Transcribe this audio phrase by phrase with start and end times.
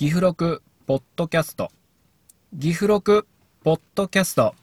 [0.00, 1.70] 岐阜録ポッドキャスト。
[2.58, 3.26] 岐阜録
[3.62, 4.54] ポッドキャスト。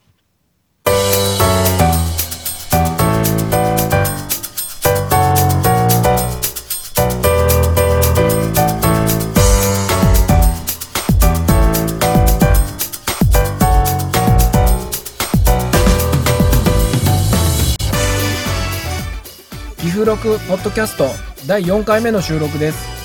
[19.78, 21.06] 岐阜録ポッドキャスト
[21.46, 22.98] 第4回目の収録です。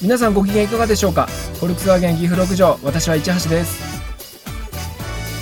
[0.00, 1.26] 皆さんご機嫌いかがでしょうか？
[1.62, 4.02] フォルクスワーゲン岐阜六条私は市橋です。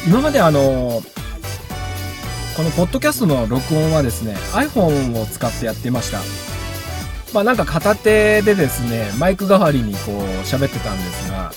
[0.07, 1.03] 今まであの
[2.55, 6.19] このポッドキャストの録音はですね iPhone を使ってやってました。
[7.33, 11.53] まあなんか片手でですねマイク代わりにこう喋ってたんですが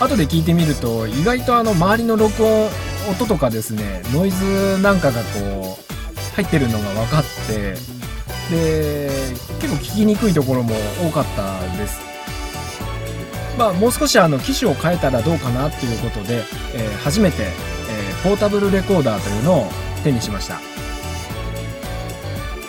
[0.00, 2.66] 後で聞いてみると意外とあの周りの録音
[3.10, 7.76] 音とかですねノイズなんかがこう入ってるのが分かって
[8.50, 9.08] で
[9.60, 12.13] 結構聞きにくいところも多かったです。
[13.58, 17.54] まあもう少しあの機種を変えたらどうかなっていうことで、えー初めて、えー
[18.24, 19.70] ポータブルレコーダーというのを
[20.02, 20.58] 手にしました。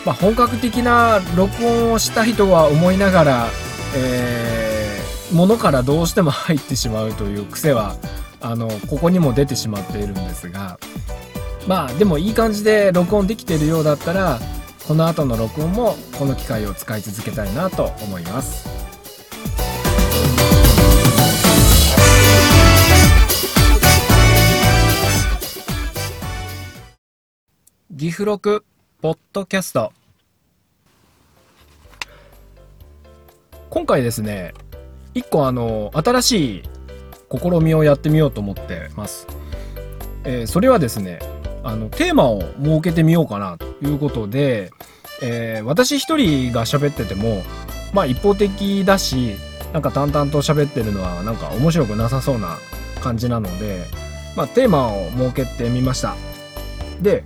[0.05, 3.47] まあ本格的な録音をしたいとは思いながら、
[3.95, 7.95] えー、物からどうしても入ってしまうという癖は
[8.41, 10.77] あのここにも出てしまっているんですが
[11.67, 14.39] まあでもいい感じで録音できているようだったら
[14.87, 18.74] この後の録音もこの機械を使い続けたいなと思います。
[28.05, 28.63] 岐阜録
[29.01, 29.91] ポッドキャスト。
[33.71, 34.53] 今回ですね
[35.15, 36.63] 一個あの新しい
[37.31, 39.25] 試みをやってみようと思ってます、
[40.23, 41.17] えーそれはですね
[41.63, 44.69] あのテーマを設けてみようかなということで、
[45.23, 47.41] えー私一人が喋ってても
[47.91, 49.35] まあ一方的だし
[49.73, 52.59] なんか淡々と喋ってるのはなんか面白くなさそうな
[53.01, 53.83] 感じなので、
[54.37, 56.15] まあ、テーマを設けてみました。
[57.01, 57.23] で、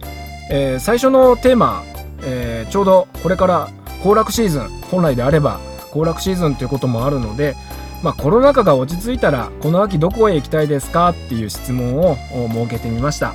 [0.49, 1.83] えー最初のテーマ、
[2.23, 3.69] えーちょうどこれから
[4.03, 5.59] 行楽シーズン本来であれば
[5.91, 7.55] 行楽シーズンということもあるので
[8.01, 12.15] まあ、コロナ禍が落ち着いたらこの秋どこへ行きたいですかっていう質問を
[12.47, 13.33] 設けてみました。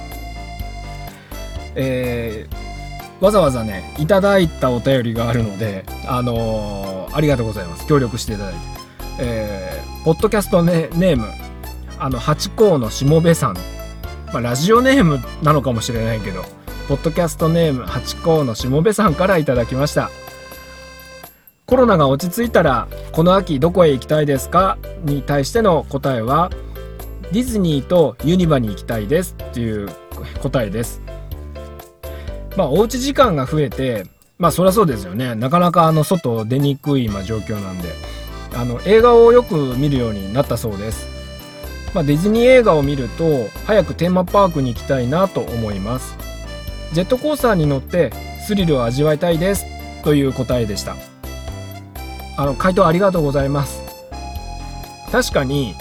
[1.74, 2.64] えー
[3.20, 7.86] わざわざねいただいたお便りがあるのであのーありがとうございます。
[7.86, 8.58] 協力していただいて。
[9.20, 11.28] えーポッドキャストネネーム
[11.98, 13.54] あの八甲のしもべさん、
[14.32, 16.42] まあ、ラジオネームなのかもしれないけど。
[16.88, 20.10] ポッドキャストネーム八甲のしもべさんからいただきました。
[21.66, 24.76] コロナが落ち着いたらこの秋どこへ行きたいですか？
[25.04, 26.50] に対しての答えは
[27.32, 29.34] ディズニーとユニバに行きたいです。
[29.42, 29.88] っていう
[30.42, 31.00] 答えです。
[32.56, 34.06] まあおうち時間が増えて
[34.38, 35.34] まあそりゃそうですよね。
[35.34, 37.88] なかなかあの外出にくい今状況なんで。
[38.56, 41.08] あの映画をよく見るようになったそうです。
[41.92, 43.24] まあディズニー映画を見ると
[43.66, 46.16] 早くテーマパークに行きたいなと思います。
[46.94, 48.12] ジェットコースターに乗って
[48.46, 49.66] スリルを味わいたいです
[50.04, 50.94] という答えでした。
[52.36, 53.82] あの回答ありがとうございます。
[55.10, 55.74] 確かに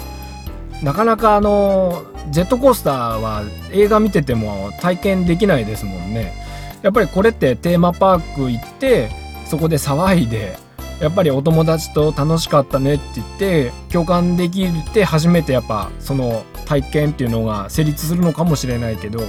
[0.81, 6.34] なかなかあのジェットコースターは映画見てても体験できないですもんね。
[6.81, 9.12] やっぱりこれってテーマパーク行って
[9.45, 10.57] そこで騒いで
[11.00, 19.22] やっぱりお友達と楽しかったねって言って共感できて初めてやっぱその体験っていうのが成立するのかもしれないけど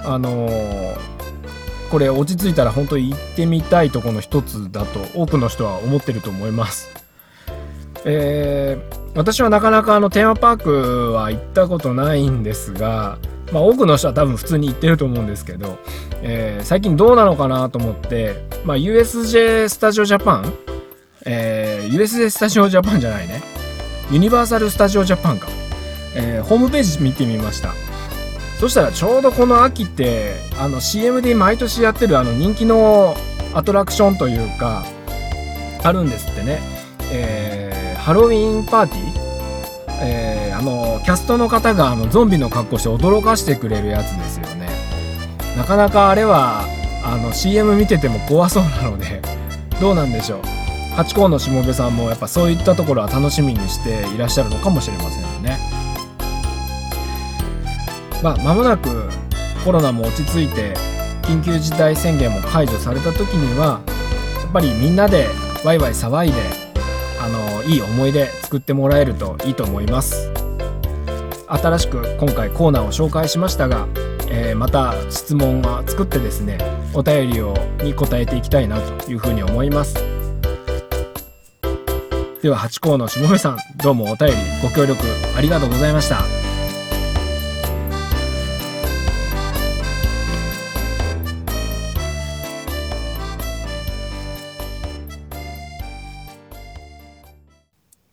[0.00, 1.11] あのー
[1.92, 6.88] これ落ち着いたら本当に行ってみたいとこの一つだと多くの人は思ってると思います。
[8.06, 13.18] えー私はなかなかあのテーマパークは行ったことないんですが、
[13.52, 15.76] まあ、多くの人は多分普通に行ってると思うんですけど、
[16.22, 20.54] えー最近どうなのかなと思って、まあ、USJ スタジオジャパン、
[21.26, 23.42] えー USJ スタジオジャパンじゃないね。
[24.10, 25.46] ユニバーサル・スタジオ・ジャパンか、
[26.14, 27.74] えーホームページ見てみました。
[28.62, 33.16] そしたらちょうどこの秋ってあの CM で毎年やってるあの人気の
[33.54, 34.84] アトラクションというか
[35.82, 36.60] あるんですってね、
[37.12, 39.12] えーハロウィンパーティー、
[40.00, 44.68] えーあのキャストの方があのゾンビの格好して驚かしてくれるやつですよね。
[45.56, 46.62] なかなかあれは
[47.04, 49.20] あの CM 見てても怖そうなので
[49.80, 50.42] どうなんでしょう？
[50.94, 55.58] ハチ公のしもべさんもやっぱそういったところは楽しみにしていらっしゃるのかもしれませんよね。
[58.22, 59.08] まあ間もなく
[59.64, 60.74] コロナも落ち着いて
[61.22, 63.80] 緊急事態宣言も解除された時には
[64.42, 65.28] やっぱりみんなで
[65.64, 66.40] ワイワイ騒いで
[67.20, 70.30] あのいい思い出作ってもらえるといいと思います。
[71.48, 73.86] 新しく今回コーナーを紹介しましたが、
[74.28, 76.58] えーまた質問は作ってですね
[76.94, 79.94] お便りをに答えていきたいなというふうに思います。
[82.42, 85.00] では八甲のしもめさんどうもお便りご協力
[85.36, 86.41] ありがとうございました。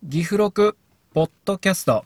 [0.09, 0.75] 岐阜録
[1.13, 2.03] ポッドキャスト。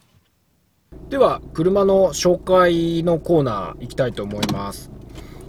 [1.09, 4.91] では車の紹介のコーナー行きたいと思います、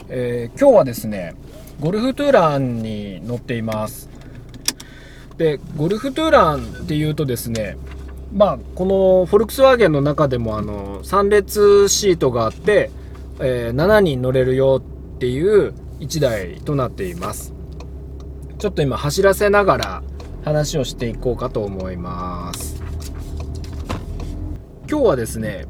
[0.07, 1.35] えー、今日はですね
[1.81, 4.09] ゴルフトゥーランに乗っています。
[5.35, 7.75] でゴルフトゥーランっていうとですね
[8.33, 12.89] まあこのフォルクスワーゲンの中でもあの3列シートがあって、
[13.41, 17.53] えー、7人乗れるよっていう1台となっています。
[18.59, 20.03] ちょっと今走らせながら
[20.45, 22.81] 話をしていこうかと思います
[24.89, 25.65] 今日はですね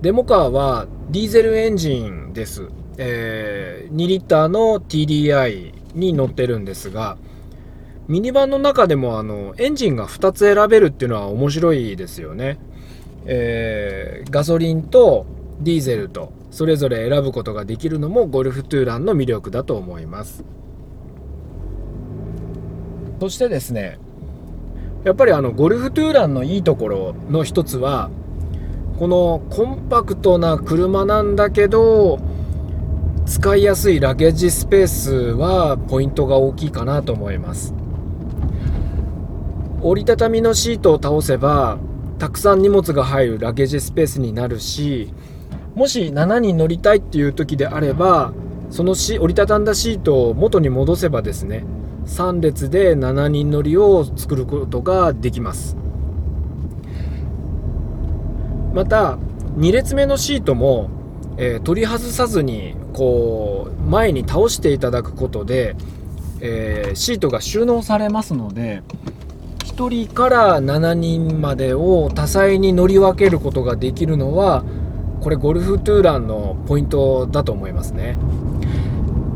[0.00, 7.18] デモカーはディーゼルエンジンです、えー、2リッターの TDI に乗ってるんですが
[8.06, 12.58] ミニバンの中でもあのエンジンが2つ選べるっていうのは面白いですよね。
[13.24, 15.26] えー、ガソリンと
[15.60, 20.44] ディーゼルとそれぞれ選ぶことができるのもゴルフトゥーランの魅力だと思います。
[23.20, 23.98] そしてですね
[25.04, 28.10] やっぱりあのゴルフトゥーランのいいところの一つは
[28.98, 32.18] このコンパクトな車なんだけど
[33.26, 37.74] 使いやすいラゲッジスペースはポイントが大きいかなと思います。
[39.82, 41.78] 折りたたみのシートを倒せば
[42.18, 45.10] たくさん荷物が入るラゲージスペースになるし
[45.74, 48.34] もし7人乗りたいっていう時であれば
[48.68, 51.64] その折りたたんだシートを元に戻せばですね
[52.06, 55.76] 3列で7人乗りを作ることができます。
[58.74, 59.18] また
[59.56, 60.90] 2列目のシートも、
[61.36, 65.74] えー、取り外さずにこう前に倒していただくことで、
[66.40, 68.82] えー、シートが収納されますので
[69.64, 74.64] 1人から7人までを多彩に乗り分けることができるのは
[75.20, 78.14] これゴルフトゥーランのポイントだと思いますね。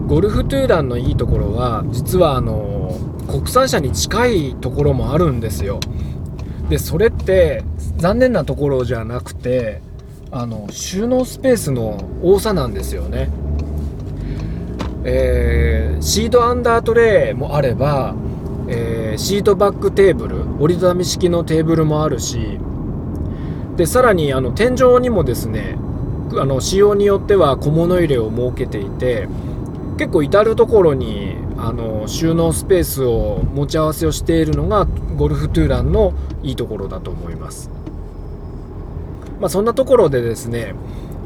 [0.07, 2.99] ゴルフトゥーランのいいところは実はあの
[3.29, 5.81] 国産車に近いところもあるんですよ。
[6.69, 7.63] でそれって
[7.97, 9.83] 残念なところじゃなくて
[10.31, 13.31] あの収納スペースの多さなんですよね。
[15.05, 18.15] えー、シードアンダートレイもあれば
[18.67, 22.59] えー、シートバックテーブル折りたたみ式のテーブルもあるし
[23.77, 25.77] でさらにあの天井にもですね
[26.37, 29.29] あの仕様によっては小物入れを設けていて
[29.97, 34.87] 結構至る所にあの収納スペースを持ち合わせをしているのが
[35.17, 36.13] ゴルフトゥーランの
[36.43, 37.71] いいところだと思います。
[39.41, 40.75] まあ、そんなところでですね、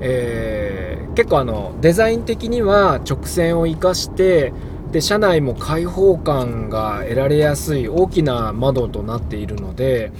[0.00, 4.52] えー、結構あのデザイン的には直線を生かして
[4.92, 10.12] で車内も開放感が得られやすい大きな窓となっているので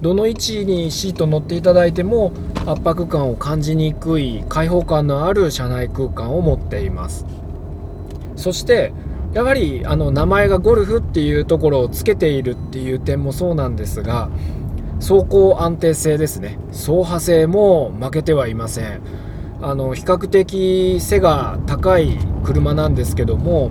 [0.00, 2.32] どの位置にシート乗っていただいても
[2.66, 7.26] 圧迫感を感じにくい開放感のある車内空間を持っています
[8.36, 8.92] そして
[9.32, 14.30] やはりあの名前がゴルフっていうところをつけているっていう点もそうなんですが
[15.00, 16.58] 走行安定性ですね。
[16.68, 19.02] 走破性も負けてはいません。
[19.60, 23.70] あの比較的背が高い車なんですけども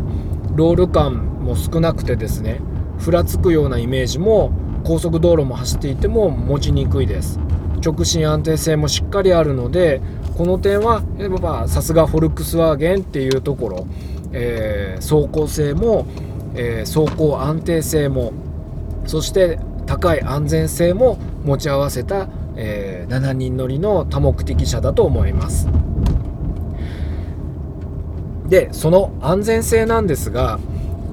[0.56, 2.60] ロール感も少なくてですね
[3.00, 4.52] ふらつくようなイメージも
[4.84, 7.40] 高速道路も走っていても持ちにくいです。
[7.84, 10.02] 直進安定性もしっかりあるので
[10.38, 13.88] この点はやっぱさすがフォルクスワーゲンっていうところ、
[14.38, 16.06] えー、走行性も、
[16.56, 18.34] えー、走行安定性も
[19.08, 25.70] そして高い安全性も持ち合わせた、えー、7人乗りの多目的車だと思います。
[28.48, 30.60] でその安全性なんですが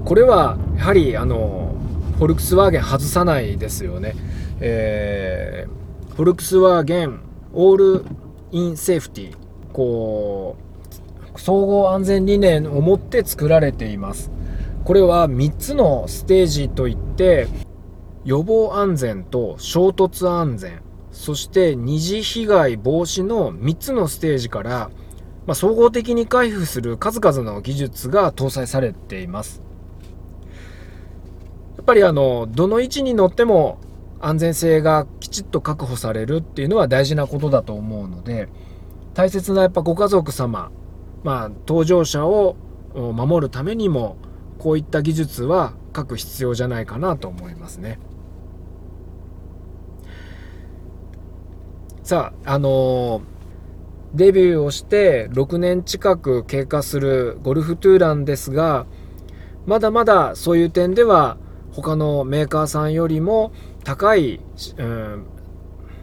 [0.04, 1.74] これはやはりあの
[2.18, 4.14] フォルクスワーゲン外さないですよね、
[4.60, 7.20] えー、フォルクスワーゲン
[7.54, 9.36] All-in Safety
[9.72, 10.71] こう
[11.36, 14.30] 総合安全理念を持って作られています。
[14.84, 17.46] これは3つのステージといって
[18.24, 24.90] 予防安全と衝突安全そして二次被害防止の3つのステージから
[25.46, 29.60] まあ、総合的に回復する数々の技術が搭載されています。
[31.76, 33.78] やっぱりあのどの位置に乗っても
[34.20, 38.48] 安全性がきちっと確保されるっていうのは大事なことだと思うので
[39.14, 40.70] 大切なやっぱご家族様
[41.22, 42.56] まあ搭乗者を
[42.94, 44.16] 守るためにも
[44.58, 47.98] こういった技術は各必要じゃないかなと思いますね。
[52.02, 53.32] さああのー
[54.14, 58.84] デビューをして6年近く経過するゴルフトゥーランですが
[59.64, 61.38] まだまだそういう点では
[61.72, 63.50] 他のメーカーさんよりも、
[63.82, 64.40] 高い、
[64.76, 65.26] うん、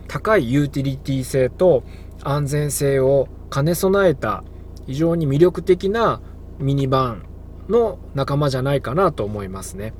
[0.07, 1.83] 高いユーティリティ性と
[2.23, 4.43] 安全性を兼ね備えた
[4.89, 6.19] 非常に魅力的な
[6.57, 7.25] ミニバン
[7.69, 9.93] の仲間じゃないかなと思いますね。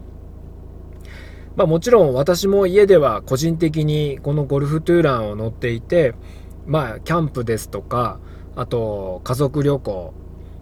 [1.56, 6.16] まあ、もちろん私も家では個人的にこのゴルフトゥーランを乗っていて、
[6.66, 8.20] まあ、キャンプですとか
[8.56, 10.14] あと家族旅行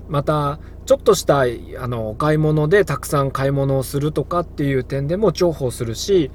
[0.10, 6.32] またちょっとしたあのお買い物でたくさん買い物をするとかっていう点でも重宝するし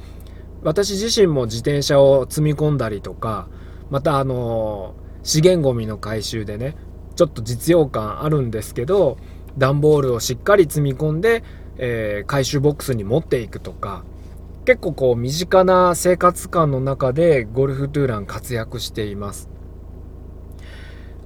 [0.63, 3.49] 私自身も自転車を積み込んだりとか
[3.91, 6.75] またあの資源ごみの回収でね
[7.13, 9.19] ちょっと実用感あるんですけど
[9.59, 11.45] 段ボールをしっかり積み込んで、
[11.77, 14.05] えー、回収ボックスに持っていくとか
[14.65, 19.49] 結構こう身近な生活感の中でゴルフトゥーラン活躍しています。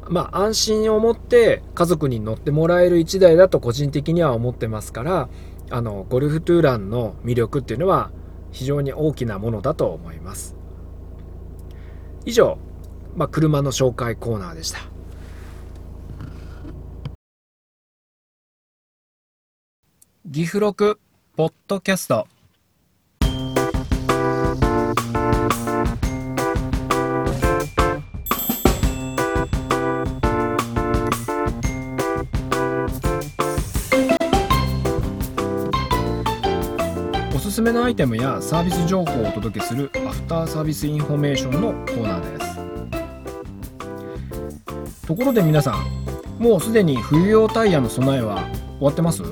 [0.09, 5.29] まあ安心を持って家族に乗ってもらえる1台だと個人的には思ってますから
[5.71, 8.11] あのゴルフトゥーランの魅力っていうのは
[8.53, 10.57] 非常に大きなものだと思います。
[12.25, 12.59] 以上、
[13.15, 14.96] まあ、車の紹介コーナーでした。
[20.29, 20.99] 岐阜録
[21.37, 22.27] ポッドキャスト。
[37.33, 42.57] おすすめのアイテムやサービス情報をお届けするアフターサービスインフォメーションのコーナーです。
[45.07, 45.87] ところで皆さん
[46.43, 48.43] もうすでに冬用タイヤの備えは
[48.79, 49.23] 終わってます？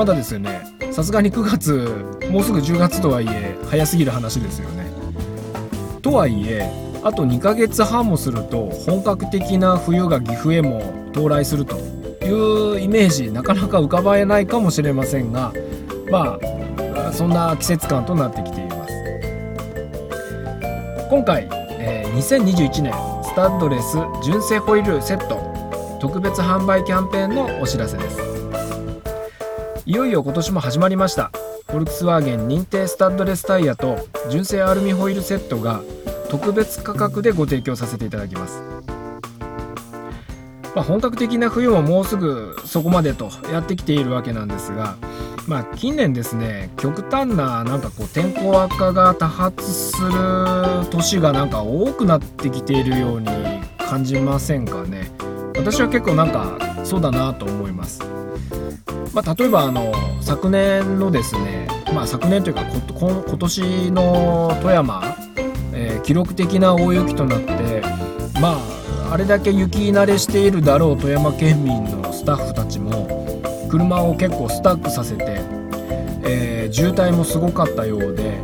[0.00, 0.62] まだですよね。
[0.92, 4.86] さすがに9月もうすぐ10月とはいえ早すぎる話ですよね。
[6.00, 6.72] とはいえ
[7.04, 10.80] あと2ヶ月半もすると本格的な冬が岐阜へも
[11.12, 11.76] 到来すると
[12.24, 15.52] いうイメージなかなか浮かばえないかもしれませんが
[16.10, 16.38] ま
[16.96, 18.94] あそんな季節感となってきています。
[21.10, 21.46] 今回、
[21.78, 25.42] えー、2021年スタッドレス純正ホイールセット
[26.00, 28.19] 特別販売キャンペーンのお知らせです。
[29.86, 31.30] いよいよ今年も始まりました。
[31.66, 33.98] フォルクスワーゲン認定スタッドレスタイヤと
[34.30, 35.80] 純正アルミホイールセットが
[36.28, 38.62] 特別価格でご提供させていただきます、
[40.74, 44.96] まあ、本格的な冬ももうすぐそこまでとやってきているわけなんですが
[45.46, 50.10] まあ近年ですね極端ななんかこう天候悪化が多発する
[50.90, 53.28] 年がなんか多くなってきているように
[53.78, 55.10] 感じませんかね。
[55.56, 58.19] 私は結構なんかそうだなと思います。
[59.12, 65.02] まあ、例えばあの昨年のですね、まあ、昨年というか今年の富山、
[65.72, 67.82] えー、記録的な大雪となって
[68.40, 68.56] ま
[69.08, 73.08] ああれだけ雪慣れしているだろう富山県民のスタッフたちも
[73.68, 75.40] 車を結構スタックさせて、
[76.22, 78.36] えー、渋滞もすごかったようで、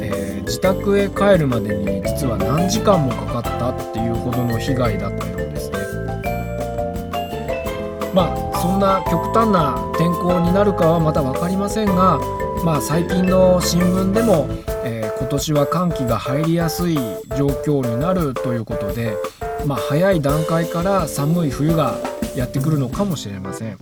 [0.00, 5.85] えー、自宅へ帰るまでに実は何時間もかかったっていうほどの被害だったようですね。
[8.60, 12.18] そんな極端な天候になるかはまた分かりませんが、
[12.64, 14.46] まあ、最近の新聞でも、
[14.84, 16.94] えー、今年は寒気が入りやすい
[17.36, 19.16] 状況になるということで、
[19.66, 21.98] まあ、早い段階から寒い冬が
[22.34, 23.78] やってくるのかもしれません。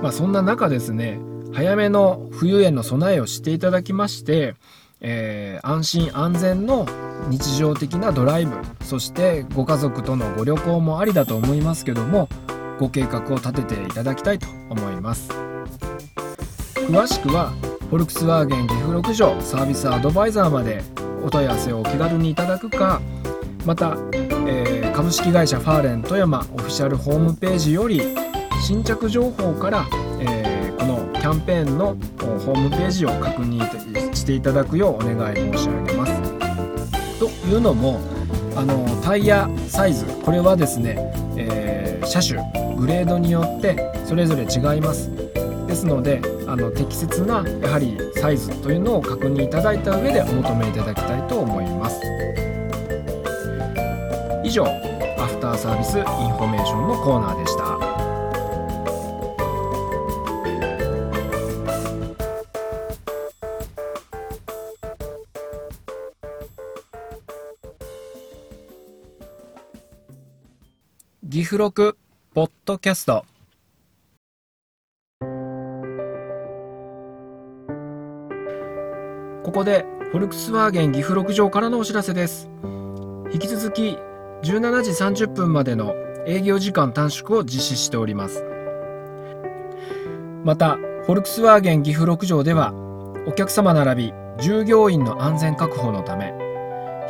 [0.00, 1.20] まあ、そんな中ですね
[1.52, 4.54] 早めの冬への備えをしていただきまして、
[5.00, 6.86] えー、安心安全の
[7.28, 12.28] 日常的なドライブそしてご家族とのご旅行もありだと思いますけども
[12.80, 15.28] ご計画を立てていただきたいと思います
[16.74, 17.50] 詳しくは
[17.90, 20.82] フォルクスワーゲン岐阜6条サービスアドバイザーまで
[21.22, 23.02] お問い合わせをお気軽にいただくか
[23.66, 28.00] また、えー、株式会社ファーレン富山オフィシャルホームページより
[28.62, 29.86] 新着情報から、
[30.18, 31.96] えー、このキャンペーンの
[32.46, 37.18] ホームページを確認していただくようお願い申し上げます。
[37.18, 38.00] というのも
[38.56, 45.10] あのタイヤサイズこれはですね、えー、車種グレードによってそれぞれ違います。
[45.66, 52.00] ですのであの適切なやはりサイズというのを確認いただいた上でお求めいただきたいと思います。
[54.42, 58.00] 以上アフターサービスインフォメーションのコーナーでした。
[71.30, 71.96] 岐阜六
[72.32, 73.24] ポッドキャスト。
[79.42, 82.48] ここでフォルクスワーゲン岐阜六条からのお知らせです。
[83.32, 83.98] 引き続き
[84.44, 84.82] 17
[85.14, 85.92] 時30分までの
[86.24, 88.44] 営業時間短縮を実施しております。
[90.44, 92.72] またフォルクスワーゲン岐阜六条では
[93.26, 96.32] お客様並び従業員の安全確保のため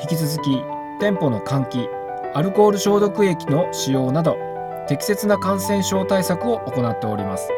[0.00, 0.62] 引き続き
[0.99, 1.89] 店舗の換気
[2.33, 4.50] アルコール消毒液の使用など
[4.90, 7.49] 適切な感染症対策を行っております。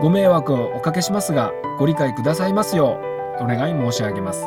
[0.00, 2.98] ご迷惑をおかけしますがご理解くださいますよ
[3.40, 4.44] うお願い申し上げます。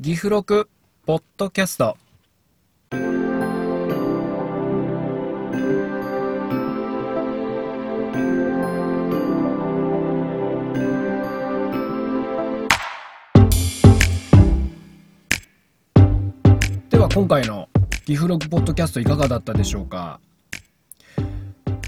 [0.00, 0.70] 岐阜録
[1.06, 1.96] ポッドキャスト。
[17.12, 17.68] 今回の
[18.06, 20.20] 岐阜録ポッドキャストいかがだったでしょうか？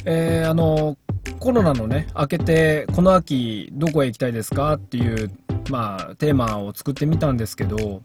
[0.05, 0.97] えー、あの
[1.39, 5.31] コロナのね明けてこの秋どこへ行きたいですかっていう
[5.71, 8.03] まあテーマを作ってみたんですけど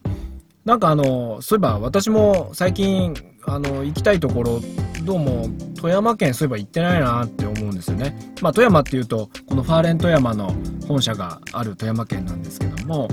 [0.63, 3.15] なんかあのそういえば私も最近
[3.47, 4.61] あの行きたいところ
[5.03, 8.15] どうも富山県そういえば行ってないなって思うんですよね。
[8.43, 10.53] まあ富山っていうとこのファーレン富山の
[10.87, 13.07] 本社がある富山県なんですけども、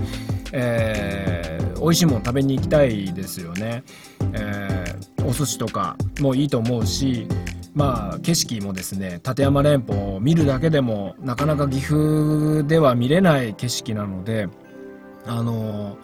[0.53, 3.85] えー、美味しいもの食べに行きたいですよね。
[4.33, 7.29] えー、お寿司とかもいいと思うし
[7.75, 14.49] まあ景色もですね立山連峰を見るだけでもなかなか岐阜では見れない景色なので
[15.27, 15.99] あの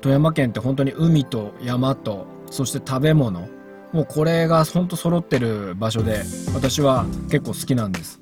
[0.00, 3.48] 富山県って本当に海と山とそして食べ物
[3.92, 6.22] もうこれが本当揃ってる場所で
[6.54, 8.20] 私は結構好きなんです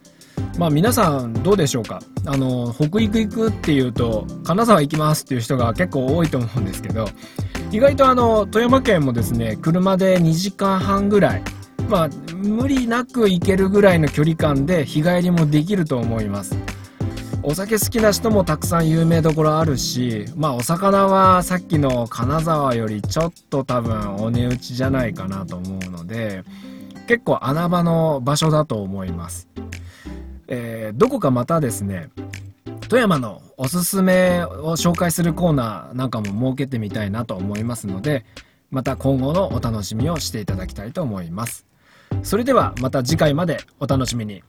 [0.59, 2.01] まあ皆さんどうでしょうか？
[2.27, 7.07] あの北陸行くっていうと金沢行きますっていう人が結構多いと思うんですけど
[7.73, 11.43] 意外とあの富山県もですね車で2時間半ぐらい
[11.89, 16.57] まあ無理なく行けるぐらいの距離感で日帰りもできると思います。
[17.47, 26.43] お酒好きな人もたくさん有名どころあるしまあお魚はさっきの金沢よりちょっと多分お値打ちじゃないかなと思うので
[27.07, 29.47] 結構穴場の場所だと思います。
[30.49, 32.11] えー、どこかまたですね
[32.89, 38.25] 富山のおすすめを紹介するコーナーなんかも設けてみたいなと思いますので
[38.71, 41.65] また今後のお楽しみをしていただきたいと思います。
[42.23, 44.43] それではまた次回までお楽しみに。